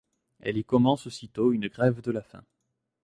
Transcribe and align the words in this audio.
Elle 0.39 0.57
y 0.57 0.63
commence 0.63 1.05
aussitôt 1.05 1.51
une 1.51 1.67
grève 1.67 2.01
de 2.01 2.09
la 2.09 2.23
faim. 2.23 2.41